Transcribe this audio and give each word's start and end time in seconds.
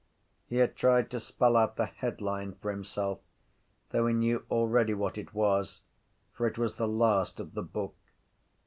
He 0.47 0.55
had 0.55 0.75
tried 0.75 1.11
to 1.11 1.19
spell 1.19 1.55
out 1.55 1.75
the 1.75 1.85
headline 1.85 2.55
for 2.55 2.71
himself 2.71 3.19
though 3.91 4.07
he 4.07 4.15
knew 4.15 4.47
already 4.49 4.95
what 4.95 5.15
it 5.15 5.35
was 5.35 5.81
for 6.33 6.47
it 6.47 6.57
was 6.57 6.73
the 6.77 6.87
last 6.87 7.39
of 7.39 7.53
the 7.53 7.61
book. 7.61 7.95